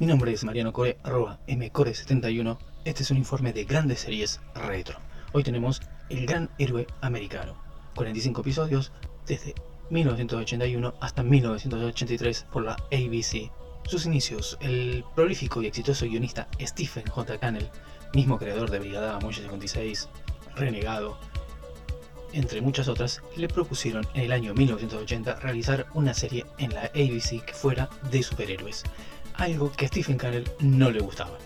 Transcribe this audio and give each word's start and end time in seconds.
Mi 0.00 0.06
nombre 0.06 0.32
es 0.32 0.44
Mariano 0.44 0.72
Core, 0.72 0.96
arroba 1.02 1.40
mcore71. 1.48 2.56
Este 2.84 3.02
es 3.02 3.10
un 3.10 3.16
informe 3.16 3.52
de 3.52 3.64
grandes 3.64 3.98
series 3.98 4.40
retro. 4.54 5.00
Hoy 5.32 5.42
tenemos 5.42 5.82
El 6.08 6.24
Gran 6.24 6.50
Héroe 6.56 6.86
Americano. 7.00 7.56
45 7.96 8.42
episodios 8.42 8.92
desde 9.26 9.56
1981 9.90 10.94
hasta 11.00 11.24
1983 11.24 12.46
por 12.52 12.62
la 12.62 12.74
ABC. 12.92 13.50
Sus 13.88 14.06
inicios, 14.06 14.56
el 14.60 15.04
prolífico 15.16 15.62
y 15.62 15.66
exitoso 15.66 16.06
guionista 16.06 16.46
Stephen 16.60 17.08
J. 17.08 17.38
Cannell, 17.38 17.68
mismo 18.14 18.38
creador 18.38 18.70
de 18.70 18.78
Brigada 18.78 19.18
Muelle 19.18 19.40
56, 19.40 20.08
Renegado, 20.54 21.18
entre 22.32 22.60
muchas 22.60 22.88
otras, 22.88 23.22
le 23.36 23.48
propusieron 23.48 24.06
en 24.14 24.22
el 24.22 24.32
año 24.32 24.54
1980 24.54 25.36
realizar 25.36 25.86
una 25.94 26.12
serie 26.12 26.44
en 26.58 26.74
la 26.74 26.82
ABC 26.82 27.42
que 27.44 27.54
fuera 27.54 27.88
de 28.10 28.22
superhéroes 28.22 28.84
algo 29.38 29.74
que 29.76 29.86
a 29.86 29.88
Stephen 29.88 30.18
Cannell 30.18 30.44
no 30.60 30.90
le 30.90 31.00
gustaba. 31.00 31.38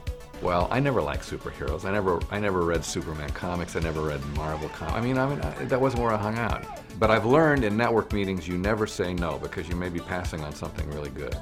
Well, 0.42 0.66
I 0.72 0.80
never 0.80 1.00
liked 1.00 1.24
superheroes. 1.24 1.84
I 1.84 1.92
never, 1.92 2.20
I 2.32 2.40
never 2.40 2.62
read 2.62 2.84
Superman 2.84 3.30
comics. 3.30 3.76
I 3.76 3.80
never 3.80 4.00
read 4.00 4.24
Marvel 4.34 4.68
comics. 4.70 4.96
I 4.96 5.00
mean, 5.00 5.16
I 5.16 5.28
mean, 5.28 5.40
I, 5.40 5.50
that 5.66 5.80
wasn't 5.80 6.02
where 6.02 6.12
I 6.12 6.16
hung 6.16 6.36
out. 6.36 6.64
But 6.98 7.12
I've 7.12 7.24
learned 7.24 7.62
in 7.64 7.76
network 7.76 8.12
meetings, 8.12 8.48
you 8.48 8.58
never 8.58 8.86
say 8.88 9.14
no 9.14 9.38
because 9.38 9.68
you 9.68 9.76
may 9.76 9.88
be 9.88 10.00
passing 10.00 10.40
on 10.42 10.52
something 10.52 10.90
really 10.90 11.10
good. 11.10 11.36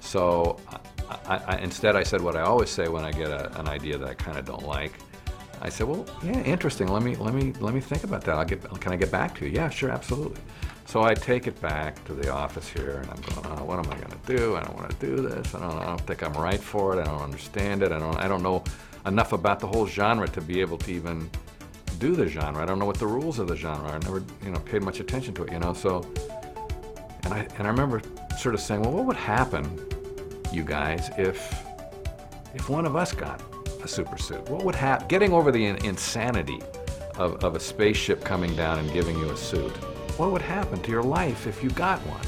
So, 0.00 0.58
I, 1.26 1.36
I, 1.36 1.58
instead, 1.58 1.94
I 1.94 2.02
said 2.02 2.20
what 2.20 2.36
I 2.36 2.40
always 2.40 2.68
say 2.68 2.88
when 2.88 3.04
I 3.04 3.12
get 3.12 3.30
a, 3.30 3.56
an 3.60 3.68
idea 3.68 3.96
that 3.96 4.08
I 4.08 4.14
kind 4.14 4.38
of 4.38 4.44
don't 4.44 4.66
like. 4.66 4.94
I 5.62 5.68
said, 5.68 5.86
"Well, 5.86 6.04
yeah, 6.22 6.42
interesting. 6.42 6.88
Let 6.88 7.02
me, 7.02 7.14
let 7.16 7.32
me, 7.32 7.52
let 7.60 7.74
me 7.74 7.80
think 7.80 8.02
about 8.04 8.22
that. 8.24 8.34
I'll 8.34 8.44
get, 8.44 8.62
can 8.80 8.92
I 8.92 8.96
get 8.96 9.10
back 9.12 9.38
to 9.38 9.46
you? 9.46 9.52
Yeah, 9.52 9.70
sure, 9.70 9.90
absolutely." 9.90 10.40
So 10.86 11.02
I 11.02 11.14
take 11.14 11.46
it 11.46 11.60
back 11.60 12.04
to 12.04 12.14
the 12.14 12.32
office 12.32 12.68
here, 12.68 13.00
and 13.02 13.10
I'm 13.10 13.20
going, 13.22 13.58
oh, 13.58 13.64
what 13.64 13.78
am 13.78 13.90
I 13.90 13.96
going 13.96 14.10
to 14.10 14.36
do? 14.36 14.54
I 14.54 14.62
don't 14.62 14.76
want 14.76 14.90
to 14.90 15.06
do 15.06 15.16
this. 15.16 15.54
I 15.54 15.60
don't, 15.60 15.78
I 15.78 15.86
don't 15.86 16.00
think 16.02 16.22
I'm 16.22 16.34
right 16.34 16.60
for 16.60 16.96
it. 16.96 17.00
I 17.00 17.04
don't 17.04 17.22
understand 17.22 17.82
it. 17.82 17.90
I 17.90 17.98
don't, 17.98 18.16
I 18.16 18.28
don't 18.28 18.42
know 18.42 18.62
enough 19.06 19.32
about 19.32 19.60
the 19.60 19.66
whole 19.66 19.86
genre 19.86 20.28
to 20.28 20.40
be 20.40 20.60
able 20.60 20.78
to 20.78 20.92
even 20.92 21.28
do 21.98 22.14
the 22.14 22.28
genre. 22.28 22.62
I 22.62 22.66
don't 22.66 22.78
know 22.78 22.84
what 22.84 22.98
the 22.98 23.06
rules 23.06 23.38
of 23.38 23.48
the 23.48 23.56
genre 23.56 23.88
are. 23.88 23.96
I 23.96 23.98
never, 23.98 24.22
you 24.44 24.50
know, 24.50 24.60
paid 24.60 24.82
much 24.82 25.00
attention 25.00 25.34
to 25.34 25.44
it, 25.44 25.52
you 25.52 25.58
know. 25.58 25.72
So, 25.72 26.06
and 27.24 27.34
I, 27.34 27.48
and 27.56 27.66
I 27.66 27.70
remember 27.70 28.02
sort 28.38 28.54
of 28.54 28.60
saying, 28.60 28.82
well, 28.82 28.92
what 28.92 29.06
would 29.06 29.16
happen, 29.16 29.64
you 30.52 30.62
guys, 30.64 31.10
if, 31.16 31.64
if 32.54 32.68
one 32.68 32.84
of 32.84 32.94
us 32.94 33.12
got 33.12 33.42
a 33.82 33.88
super 33.88 34.18
suit? 34.18 34.48
What 34.50 34.64
would 34.64 34.74
happen? 34.74 35.08
Getting 35.08 35.32
over 35.32 35.50
the 35.50 35.64
in- 35.64 35.84
insanity 35.84 36.60
of, 37.16 37.42
of 37.42 37.56
a 37.56 37.60
spaceship 37.60 38.22
coming 38.22 38.54
down 38.54 38.78
and 38.78 38.92
giving 38.92 39.18
you 39.18 39.30
a 39.30 39.36
suit 39.36 39.72
what 40.16 40.30
would 40.30 40.42
happen 40.42 40.80
to 40.80 40.90
your 40.90 41.02
life 41.02 41.46
if 41.46 41.62
you 41.62 41.70
got 41.70 41.98
one? 42.06 42.24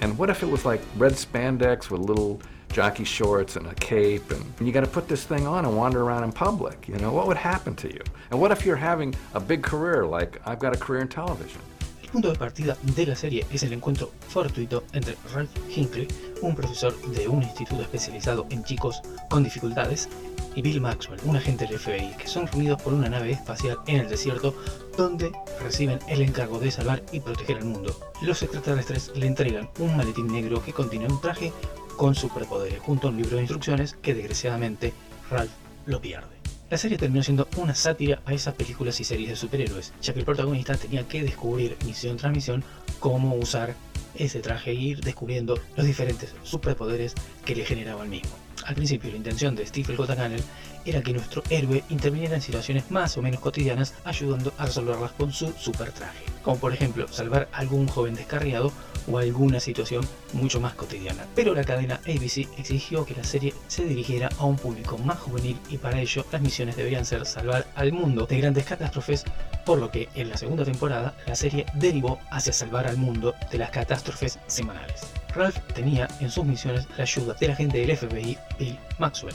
And 0.00 0.16
what 0.16 0.30
if 0.30 0.42
it 0.42 0.46
was 0.46 0.64
like 0.64 0.80
red 0.96 1.12
spandex 1.12 1.90
with 1.90 2.00
little 2.00 2.40
jockey 2.72 3.04
shorts 3.04 3.56
and 3.56 3.66
a 3.66 3.74
cape 3.74 4.30
and 4.30 4.44
you 4.60 4.72
got 4.72 4.82
to 4.82 4.86
put 4.86 5.08
this 5.08 5.24
thing 5.24 5.46
on 5.46 5.64
and 5.64 5.76
wander 5.76 6.02
around 6.02 6.22
in 6.24 6.32
public, 6.32 6.86
you 6.88 6.96
know, 6.96 7.10
what 7.12 7.26
would 7.26 7.36
happen 7.36 7.74
to 7.76 7.88
you? 7.88 8.00
And 8.30 8.40
what 8.40 8.52
if 8.52 8.64
you're 8.64 8.76
having 8.76 9.14
a 9.34 9.40
big 9.40 9.62
career 9.62 10.06
like 10.06 10.40
I've 10.46 10.58
got 10.58 10.76
a 10.76 10.78
career 10.78 11.00
in 11.00 11.08
television? 11.08 11.60
El 12.02 12.10
punto 12.10 12.30
de 12.32 12.38
partida 12.38 12.76
de 12.94 13.06
la 13.06 13.16
serie 13.16 13.44
es 13.52 13.64
el 13.64 13.72
encuentro 13.72 14.12
fortuito 14.28 14.84
entre 14.92 15.16
Ralph 15.34 15.50
Hinckley, 15.68 16.06
un 16.40 16.54
profesor 16.54 16.94
de 17.10 17.26
un 17.26 17.42
instituto 17.42 17.82
especializado 17.82 18.46
en 18.50 18.62
chicos 18.62 19.02
con 19.28 19.42
dificultades, 19.42 20.08
y 20.56 20.62
Bill 20.62 20.80
Maxwell, 20.80 21.20
un 21.24 21.36
agente 21.36 21.66
del 21.66 21.78
FBI, 21.78 22.16
que 22.18 22.26
son 22.26 22.48
reunidos 22.48 22.82
por 22.82 22.94
una 22.94 23.08
nave 23.08 23.30
espacial 23.30 23.78
en 23.86 24.00
el 24.00 24.08
desierto 24.08 24.56
donde 24.96 25.30
reciben 25.60 26.00
el 26.08 26.22
encargo 26.22 26.58
de 26.58 26.70
salvar 26.70 27.02
y 27.12 27.20
proteger 27.20 27.58
al 27.58 27.66
mundo. 27.66 27.96
Los 28.22 28.42
extraterrestres 28.42 29.12
le 29.14 29.26
entregan 29.26 29.68
un 29.78 29.96
maletín 29.96 30.26
negro 30.26 30.64
que 30.64 30.72
contiene 30.72 31.06
un 31.06 31.20
traje 31.20 31.52
con 31.96 32.14
superpoderes 32.14 32.80
junto 32.80 33.06
a 33.06 33.10
un 33.10 33.18
libro 33.18 33.36
de 33.36 33.42
instrucciones 33.42 33.96
que 34.00 34.14
desgraciadamente 34.14 34.92
Ralph 35.30 35.52
lo 35.84 36.00
pierde. 36.00 36.36
La 36.70 36.78
serie 36.78 36.98
terminó 36.98 37.22
siendo 37.22 37.46
una 37.58 37.74
sátira 37.74 38.20
a 38.24 38.32
esas 38.32 38.54
películas 38.54 38.98
y 38.98 39.04
series 39.04 39.28
de 39.28 39.36
superhéroes, 39.36 39.92
ya 40.02 40.12
que 40.14 40.20
el 40.20 40.24
protagonista 40.24 40.74
tenía 40.76 41.06
que 41.06 41.22
descubrir 41.22 41.76
misión 41.84 42.16
tras 42.16 42.32
misión 42.32 42.64
cómo 42.98 43.34
usar 43.34 43.76
ese 44.18 44.40
traje 44.40 44.70
e 44.70 44.74
ir 44.74 45.00
descubriendo 45.00 45.58
los 45.76 45.86
diferentes 45.86 46.34
superpoderes 46.42 47.14
que 47.44 47.54
le 47.54 47.64
generaba 47.64 48.04
el 48.04 48.10
mismo. 48.10 48.30
Al 48.64 48.74
principio, 48.74 49.10
la 49.10 49.16
intención 49.16 49.54
de 49.54 49.66
Stephen 49.66 49.96
J. 49.96 50.16
Cannell 50.16 50.42
era 50.84 51.02
que 51.02 51.12
nuestro 51.12 51.42
héroe 51.50 51.84
interviniera 51.88 52.34
en 52.34 52.42
situaciones 52.42 52.90
más 52.90 53.16
o 53.16 53.22
menos 53.22 53.40
cotidianas, 53.40 53.94
ayudando 54.04 54.52
a 54.58 54.66
resolverlas 54.66 55.12
con 55.12 55.32
su 55.32 55.52
super 55.52 55.92
traje, 55.92 56.24
como 56.42 56.58
por 56.58 56.72
ejemplo 56.72 57.06
salvar 57.08 57.48
a 57.52 57.58
algún 57.58 57.86
joven 57.86 58.14
descarriado 58.14 58.72
o 59.10 59.18
alguna 59.18 59.60
situación 59.60 60.06
mucho 60.32 60.60
más 60.60 60.74
cotidiana. 60.74 61.26
Pero 61.34 61.54
la 61.54 61.64
cadena 61.64 62.00
ABC 62.06 62.48
exigió 62.58 63.04
que 63.04 63.14
la 63.14 63.24
serie 63.24 63.54
se 63.68 63.84
dirigiera 63.84 64.28
a 64.38 64.44
un 64.44 64.56
público 64.56 64.98
más 64.98 65.18
juvenil 65.18 65.58
y 65.68 65.78
para 65.78 66.00
ello 66.00 66.24
las 66.32 66.40
misiones 66.40 66.76
deberían 66.76 67.04
ser 67.04 67.26
salvar 67.26 67.66
al 67.74 67.92
mundo 67.92 68.26
de 68.26 68.38
grandes 68.38 68.64
catástrofes, 68.64 69.24
por 69.64 69.78
lo 69.78 69.90
que 69.90 70.08
en 70.14 70.30
la 70.30 70.36
segunda 70.36 70.64
temporada 70.64 71.14
la 71.26 71.36
serie 71.36 71.66
derivó 71.74 72.18
hacia 72.30 72.52
salvar 72.52 72.86
al 72.86 72.96
mundo 72.96 73.34
de 73.50 73.58
las 73.58 73.70
catástrofes 73.70 74.38
semanales. 74.46 75.02
Ralph 75.34 75.58
tenía 75.74 76.08
en 76.20 76.30
sus 76.30 76.44
misiones 76.44 76.86
la 76.96 77.02
ayuda 77.02 77.34
del 77.34 77.50
agente 77.50 77.78
del 77.78 77.96
FBI, 77.96 78.38
Bill 78.58 78.78
Maxwell, 78.98 79.34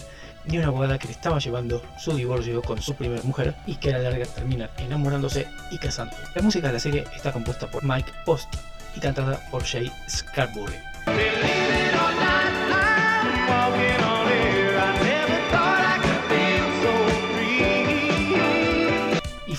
y 0.50 0.58
una 0.58 0.68
abogada 0.68 0.98
que 0.98 1.08
le 1.08 1.14
estaba 1.14 1.40
llevando 1.40 1.82
su 2.00 2.16
divorcio 2.16 2.62
con 2.62 2.82
su 2.82 2.96
primera 2.96 3.22
mujer 3.24 3.56
y 3.68 3.76
que 3.76 3.94
a 3.94 4.00
la 4.00 4.10
larga 4.10 4.26
termina 4.26 4.70
enamorándose 4.78 5.48
y 5.70 5.78
casando. 5.78 6.16
La 6.34 6.42
música 6.42 6.68
de 6.68 6.74
la 6.74 6.80
serie 6.80 7.04
está 7.16 7.32
compuesta 7.32 7.70
por 7.70 7.84
Mike 7.84 8.12
Post 8.26 8.56
y 8.96 9.00
cantada 9.00 9.40
por 9.50 9.64
Jay 9.64 9.92
Scarborough. 10.10 10.92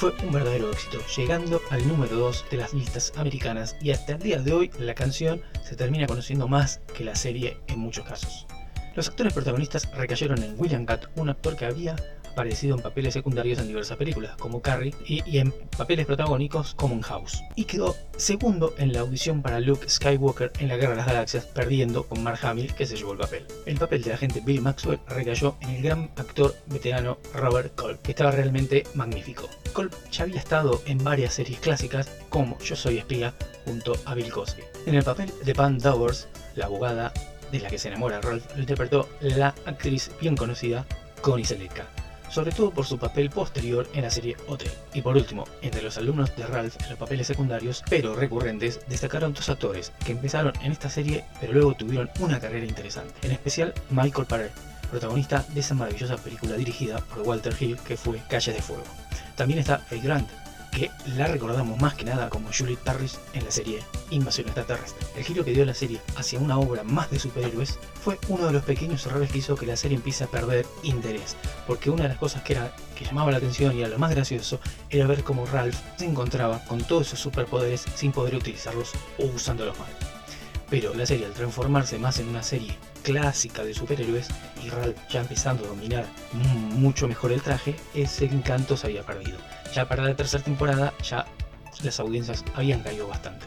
fue 0.03 0.12
un 0.26 0.32
verdadero 0.32 0.69
éxito, 0.69 0.98
llegando 1.16 1.62
al 1.70 1.87
número 1.87 2.16
2 2.16 2.47
de 2.50 2.56
las 2.56 2.75
listas 2.75 3.12
americanas 3.15 3.76
y 3.81 3.93
hasta 3.93 4.15
el 4.15 4.19
día 4.19 4.43
de 4.43 4.53
hoy 4.53 4.69
la 4.81 4.97
canción 4.97 5.41
se 5.62 5.76
termina 5.76 6.09
conociendo 6.09 6.49
más 6.49 6.81
que 6.93 7.04
la 7.04 7.14
serie 7.14 7.59
en 7.69 7.78
muchos 7.78 8.04
casos. 8.04 8.49
Los 8.97 9.06
actores 9.06 9.32
protagonistas 9.32 9.88
recayeron 9.94 10.43
en 10.43 10.59
William 10.59 10.87
Gatt, 10.87 11.04
un 11.14 11.28
actor 11.28 11.54
que 11.54 11.66
había 11.66 11.94
aparecido 12.32 12.76
en 12.76 12.82
papeles 12.82 13.15
secundarios 13.15 13.59
en 13.59 13.69
diversas 13.69 13.97
películas, 13.97 14.37
como 14.37 14.60
Carrie, 14.60 14.94
y, 15.06 15.38
en 15.38 15.53
papeles 15.76 16.06
protagónicos 16.06 16.75
como 16.75 16.94
en 16.94 17.03
House. 17.03 17.43
Y 17.54 17.65
quedó 17.65 17.94
segundo 18.16 18.75
en 18.78 18.93
la 18.93 19.00
audición 19.00 19.43
para 19.43 19.60
Luke 19.60 19.88
Skywalker 19.88 20.53
en 20.59 20.69
la 20.69 20.76
Guerra 20.76 20.91
de 20.91 20.97
las 20.97 21.06
Galaxias, 21.06 21.47
perdiendo 21.47 22.04
con 22.04 22.22
Mark 22.22 22.41
Hamill, 22.43 22.75
que 22.75 22.87
se 22.87 22.97
llevó 22.97 23.12
el 23.12 23.19
papel. 23.19 23.47
El 23.66 23.78
papel 23.78 24.03
del 24.03 24.15
agente 24.15 24.43
Bill 24.44 24.62
Maxwell 24.62 25.00
recayó 25.09 25.56
en 25.60 25.70
el 25.70 25.82
gran 25.82 26.10
actor 26.16 26.54
veterano 26.66 27.19
Robert 27.34 27.78
Culp, 27.81 28.03
que 28.03 28.12
estaba 28.12 28.31
realmente 28.31 28.84
magnífico. 28.94 29.49
Culp 29.72 29.93
ya 30.10 30.25
había 30.25 30.38
estado 30.38 30.82
en 30.87 31.03
varias 31.03 31.34
series 31.34 31.60
clásicas, 31.60 32.10
como 32.28 32.59
Yo 32.59 32.76
soy 32.76 32.99
espía, 32.99 33.34
junto 33.64 33.94
a 34.04 34.14
Bill 34.14 34.32
Cosby. 34.32 34.62
En 34.87 34.94
el 34.94 35.04
papel 35.04 35.32
de 35.44 35.54
Pam 35.54 35.78
Dowers, 35.78 36.28
la 36.56 36.66
abogada 36.66 37.12
de 37.53 37.60
la 37.60 37.69
que 37.69 37.78
se 37.78 37.88
enamora 37.88 38.20
Ralph, 38.20 38.44
lo 38.54 38.60
interpretó 38.60 39.09
la 39.20 39.54
actriz 39.66 40.10
bien 40.20 40.37
conocida 40.37 40.87
Connie 41.20 41.44
Sellecca, 41.44 41.87
sobre 42.32 42.53
todo 42.53 42.70
por 42.70 42.87
su 42.87 42.98
papel 42.98 43.28
posterior 43.31 43.87
en 43.93 44.03
la 44.03 44.10
serie 44.10 44.37
Hotel. 44.48 44.70
Y 44.94 45.03
por 45.03 45.16
último, 45.16 45.44
entre 45.60 45.82
los 45.82 45.98
alumnos 45.98 46.34
de 46.34 46.47
Ralph 46.47 46.76
en 46.82 46.91
los 46.91 46.98
papeles 46.98 47.26
secundarios, 47.26 47.84
pero 47.88 48.15
recurrentes, 48.15 48.81
destacaron 48.88 49.34
dos 49.34 49.48
actores 49.50 49.93
que 50.04 50.12
empezaron 50.12 50.53
en 50.62 50.72
esta 50.72 50.88
serie, 50.88 51.25
pero 51.41 51.53
luego 51.53 51.75
tuvieron 51.75 52.10
una 52.20 52.41
carrera 52.41 52.65
interesante. 52.65 53.15
En 53.22 53.32
especial, 53.32 53.75
Michael 53.91 54.26
Paré, 54.26 54.50
protagonista 54.91 55.44
de 55.50 55.60
esa 55.60 55.75
maravillosa 55.75 56.16
película 56.16 56.56
dirigida 56.56 56.98
por 56.98 57.20
Walter 57.20 57.54
Hill 57.59 57.78
que 57.87 57.97
fue 57.97 58.22
Calle 58.28 58.53
de 58.53 58.62
Fuego. 58.62 58.84
También 59.37 59.59
está 59.59 59.78
Faye 59.78 60.03
Grant, 60.03 60.28
que 60.72 60.90
la 61.16 61.26
recordamos 61.26 61.78
más 61.80 61.94
que 61.94 62.04
nada 62.04 62.30
como 62.30 62.48
Julie 62.52 62.78
Parrish 62.82 63.19
en 63.34 63.44
la 63.44 63.50
serie 63.50 63.82
Invasión 64.10 64.46
Extraterrestre. 64.46 65.06
El 65.14 65.22
giro 65.22 65.44
que 65.44 65.52
dio 65.52 65.64
la 65.64 65.74
serie 65.74 66.00
hacia 66.16 66.38
una 66.38 66.58
obra 66.58 66.82
más 66.82 67.10
de 67.10 67.19
superhéroes 67.19 67.78
fue 68.00 68.19
uno 68.28 68.46
de 68.46 68.52
los 68.52 68.64
pequeños 68.64 69.04
errores 69.06 69.30
que 69.30 69.38
hizo 69.38 69.54
que 69.54 69.66
la 69.66 69.76
serie 69.76 69.96
empiece 69.96 70.24
a 70.24 70.28
perder 70.28 70.66
interés, 70.82 71.36
porque 71.66 71.90
una 71.90 72.04
de 72.04 72.08
las 72.08 72.19
cosas 72.19 72.42
que, 72.42 72.54
era, 72.54 72.74
que 72.96 73.04
llamaba 73.04 73.30
la 73.30 73.36
atención 73.36 73.76
y 73.76 73.80
era 73.80 73.90
lo 73.90 73.98
más 73.98 74.10
gracioso 74.10 74.58
era 74.88 75.06
ver 75.06 75.22
cómo 75.22 75.44
Ralph 75.46 75.76
se 75.96 76.06
encontraba 76.06 76.64
con 76.64 76.82
todos 76.82 77.08
esos 77.08 77.20
superpoderes 77.20 77.84
sin 77.94 78.10
poder 78.10 78.34
utilizarlos 78.34 78.92
o 79.19 79.26
usándolos 79.26 79.78
mal. 79.78 79.90
Pero 80.70 80.94
la 80.94 81.04
serie 81.04 81.26
al 81.26 81.34
transformarse 81.34 81.98
más 81.98 82.19
en 82.19 82.28
una 82.28 82.42
serie 82.42 82.78
clásica 83.02 83.64
de 83.64 83.75
superhéroes 83.75 84.28
y 84.64 84.70
Ralph 84.70 84.96
ya 85.10 85.20
empezando 85.20 85.64
a 85.64 85.69
dominar 85.69 86.06
mucho 86.32 87.08
mejor 87.08 87.32
el 87.32 87.43
traje, 87.43 87.76
ese 87.94 88.26
encanto 88.26 88.76
se 88.76 88.87
había 88.87 89.02
perdido 89.02 89.38
ya 89.72 89.88
para 89.88 90.04
la 90.04 90.14
tercera 90.14 90.44
temporada 90.44 90.93
ya 91.02 91.26
las 91.82 91.99
audiencias 91.99 92.44
habían 92.54 92.82
caído 92.82 93.08
bastante. 93.08 93.46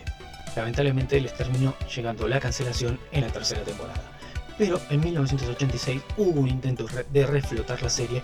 Lamentablemente 0.55 1.19
les 1.21 1.33
terminó 1.33 1.75
llegando 1.93 2.27
la 2.27 2.39
cancelación 2.39 2.99
en 3.11 3.21
la 3.21 3.29
tercera 3.29 3.61
temporada. 3.61 4.01
Pero 4.57 4.79
en 4.89 5.01
1986 5.01 6.01
hubo 6.17 6.39
un 6.39 6.49
intento 6.49 6.87
de 7.11 7.25
reflotar 7.25 7.81
la 7.83 7.89
serie 7.89 8.21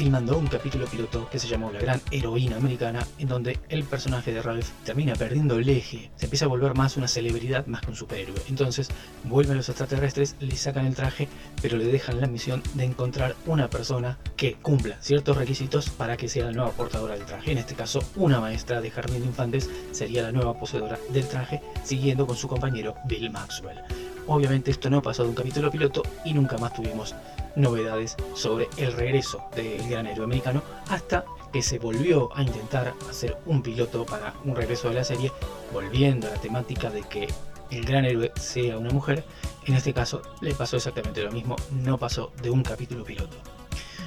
filmando 0.00 0.38
un 0.38 0.46
capítulo 0.46 0.86
piloto 0.86 1.28
que 1.28 1.38
se 1.38 1.46
llamó 1.46 1.70
La 1.70 1.78
Gran 1.78 2.00
Heroína 2.10 2.56
Americana, 2.56 3.06
en 3.18 3.28
donde 3.28 3.58
el 3.68 3.84
personaje 3.84 4.32
de 4.32 4.40
Ralph 4.40 4.70
termina 4.82 5.14
perdiendo 5.14 5.58
el 5.58 5.68
eje, 5.68 6.10
se 6.16 6.24
empieza 6.24 6.46
a 6.46 6.48
volver 6.48 6.74
más 6.74 6.96
una 6.96 7.06
celebridad 7.06 7.66
más 7.66 7.82
que 7.82 7.90
un 7.90 7.96
superhéroe. 7.96 8.40
Entonces 8.48 8.88
vuelven 9.24 9.58
los 9.58 9.68
extraterrestres, 9.68 10.36
le 10.40 10.56
sacan 10.56 10.86
el 10.86 10.94
traje, 10.94 11.28
pero 11.60 11.76
le 11.76 11.84
dejan 11.84 12.18
la 12.18 12.28
misión 12.28 12.62
de 12.72 12.84
encontrar 12.84 13.36
una 13.44 13.68
persona 13.68 14.16
que 14.38 14.54
cumpla 14.54 14.96
ciertos 15.02 15.36
requisitos 15.36 15.90
para 15.90 16.16
que 16.16 16.30
sea 16.30 16.46
la 16.46 16.52
nueva 16.52 16.70
portadora 16.70 17.16
del 17.16 17.26
traje. 17.26 17.52
En 17.52 17.58
este 17.58 17.74
caso, 17.74 18.02
una 18.16 18.40
maestra 18.40 18.80
de 18.80 18.90
jardín 18.90 19.20
de 19.20 19.26
infantes 19.26 19.68
sería 19.90 20.22
la 20.22 20.32
nueva 20.32 20.58
poseedora 20.58 20.98
del 21.12 21.28
traje, 21.28 21.60
siguiendo 21.84 22.26
con 22.26 22.36
su 22.36 22.48
compañero 22.48 22.94
Bill 23.04 23.30
Maxwell. 23.30 23.82
Obviamente 24.26 24.70
esto 24.70 24.88
no 24.88 25.02
pasó 25.02 25.24
de 25.24 25.28
un 25.28 25.34
capítulo 25.34 25.70
piloto 25.70 26.02
y 26.24 26.32
nunca 26.32 26.56
más 26.56 26.72
tuvimos 26.72 27.14
novedades 27.56 28.16
sobre 28.34 28.68
el 28.76 28.92
regreso 28.92 29.42
del 29.54 29.88
gran 29.88 30.06
héroe 30.06 30.24
americano 30.24 30.62
hasta 30.88 31.24
que 31.52 31.62
se 31.62 31.78
volvió 31.78 32.34
a 32.36 32.42
intentar 32.42 32.94
hacer 33.08 33.36
un 33.46 33.62
piloto 33.62 34.06
para 34.06 34.34
un 34.44 34.54
regreso 34.54 34.88
de 34.88 34.94
la 34.94 35.04
serie, 35.04 35.32
volviendo 35.72 36.28
a 36.28 36.30
la 36.30 36.40
temática 36.40 36.90
de 36.90 37.02
que 37.02 37.28
el 37.70 37.84
gran 37.84 38.04
héroe 38.04 38.32
sea 38.36 38.78
una 38.78 38.90
mujer. 38.90 39.24
En 39.66 39.74
este 39.74 39.92
caso 39.92 40.22
le 40.40 40.54
pasó 40.54 40.76
exactamente 40.76 41.22
lo 41.22 41.30
mismo, 41.30 41.56
no 41.82 41.98
pasó 41.98 42.32
de 42.42 42.50
un 42.50 42.62
capítulo 42.62 43.04
piloto. 43.04 43.36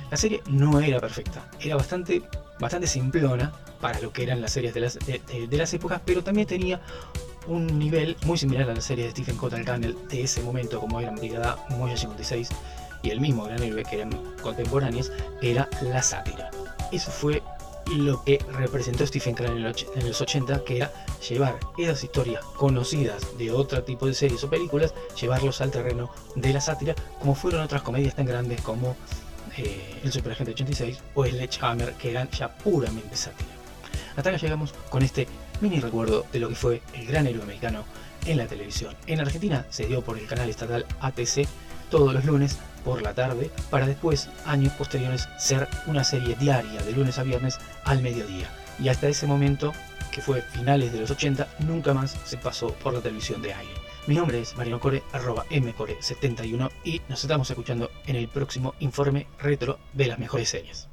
La 0.09 0.17
serie 0.17 0.41
no 0.47 0.79
era 0.79 0.99
perfecta, 0.99 1.49
era 1.59 1.75
bastante, 1.75 2.21
bastante 2.59 2.87
simplona 2.87 3.51
para 3.81 3.99
lo 3.99 4.13
que 4.13 4.23
eran 4.23 4.41
las 4.41 4.51
series 4.53 4.73
de 4.73 4.79
las, 4.79 4.99
de, 4.99 5.47
las 5.57 5.73
épocas, 5.73 6.01
pero 6.05 6.23
también 6.23 6.47
tenía 6.47 6.81
un 7.47 7.77
nivel 7.77 8.15
muy 8.25 8.37
similar 8.37 8.69
a 8.69 8.73
la 8.73 8.81
serie 8.81 9.05
de 9.05 9.11
Stephen 9.11 9.35
Cotal 9.35 9.65
Cannell 9.65 9.97
de 10.07 10.23
ese 10.23 10.41
momento, 10.41 10.79
como 10.79 11.01
eran 11.01 11.15
Brigada 11.15 11.57
Moya 11.71 11.97
56 11.97 12.49
y 13.03 13.09
el 13.09 13.19
mismo 13.19 13.43
Gran 13.43 13.61
Héroe, 13.61 13.83
que 13.83 13.97
eran 13.97 14.11
contemporáneos, 14.41 15.11
era 15.41 15.69
la 15.81 16.01
sátira. 16.01 16.49
Eso 16.91 17.11
fue 17.11 17.43
lo 17.91 18.23
que 18.23 18.39
representó 18.53 19.05
Stephen 19.05 19.35
King 19.35 19.73
en 19.95 20.07
los 20.07 20.21
80, 20.21 20.63
que 20.63 20.77
era 20.77 20.91
llevar 21.29 21.59
esas 21.77 22.03
historias 22.03 22.43
conocidas 22.55 23.37
de 23.37 23.51
otro 23.51 23.83
tipo 23.83 24.07
de 24.07 24.13
series 24.13 24.43
o 24.43 24.49
películas, 24.49 24.93
llevarlos 25.19 25.61
al 25.61 25.71
terreno 25.71 26.09
de 26.35 26.53
la 26.53 26.61
sátira, 26.61 26.95
como 27.19 27.35
fueron 27.35 27.61
otras 27.61 27.81
comedias 27.81 28.15
tan 28.15 28.25
grandes 28.25 28.61
como 28.61 28.95
eh, 29.57 29.99
El 30.03 30.11
Superagente 30.11 30.51
86 30.53 30.99
o 31.13 31.25
Hammer, 31.61 31.93
que 31.93 32.11
eran 32.11 32.29
ya 32.31 32.49
puramente 32.57 33.15
sátira. 33.15 33.49
Hasta 34.15 34.29
acá 34.29 34.37
llegamos 34.37 34.73
con 34.89 35.03
este 35.03 35.27
mini 35.59 35.79
recuerdo 35.79 36.25
de 36.31 36.39
lo 36.39 36.49
que 36.49 36.55
fue 36.55 36.81
el 36.93 37.05
gran 37.05 37.27
héroe 37.27 37.43
americano 37.43 37.83
en 38.25 38.37
la 38.37 38.47
televisión. 38.47 38.95
En 39.07 39.19
Argentina 39.19 39.65
se 39.69 39.87
dio 39.87 40.01
por 40.01 40.17
el 40.17 40.27
canal 40.27 40.49
estatal 40.49 40.85
ATC 41.01 41.47
todos 41.89 42.13
los 42.13 42.25
lunes 42.25 42.57
por 42.83 43.01
la 43.01 43.13
tarde 43.13 43.51
para 43.69 43.87
después, 43.87 44.29
años 44.45 44.73
posteriores, 44.73 45.29
ser 45.37 45.67
una 45.87 46.03
serie 46.03 46.35
diaria 46.35 46.81
de 46.81 46.91
lunes 46.91 47.17
a 47.19 47.23
viernes 47.23 47.59
al 47.85 48.01
mediodía. 48.01 48.49
Y 48.79 48.89
hasta 48.89 49.07
ese 49.07 49.27
momento, 49.27 49.73
que 50.11 50.21
fue 50.21 50.41
finales 50.41 50.91
de 50.91 50.99
los 50.99 51.11
80, 51.11 51.47
nunca 51.59 51.93
más 51.93 52.17
se 52.23 52.37
pasó 52.37 52.73
por 52.73 52.93
la 52.93 53.01
televisión 53.01 53.41
de 53.41 53.53
aire. 53.53 53.73
Mi 54.05 54.15
nombre 54.15 54.41
es 54.41 54.57
Mariano 54.57 54.79
Core, 54.79 55.03
arroba 55.13 55.45
mcore71 55.49 56.69
y 56.83 57.01
nos 57.07 57.23
estamos 57.23 57.49
escuchando 57.49 57.89
en 58.05 58.17
el 58.17 58.27
próximo 58.27 58.75
informe 58.79 59.27
retro 59.39 59.79
de 59.93 60.07
las 60.07 60.19
mejores 60.19 60.49
series. 60.49 60.92